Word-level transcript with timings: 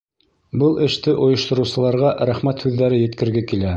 Был 0.61 0.79
эште 0.85 1.13
ойоштороусыларға 1.27 2.15
рәхмәт 2.31 2.65
һүҙҙәре 2.67 3.03
еткерге 3.03 3.45
килә. 3.53 3.69